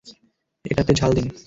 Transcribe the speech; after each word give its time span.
এটাতে 0.65 0.91
ঝাল 0.93 1.11
দিন। 1.13 1.27